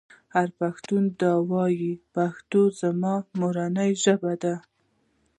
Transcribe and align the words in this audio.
هر 0.35 0.47
پښتون 0.59 1.03
دې 1.19 1.31
ووايي 1.39 1.91
پښتو 2.15 2.61
زما 2.81 3.13
مورنۍ 3.39 3.91
ژبه 4.03 4.33
ده. 4.43 4.55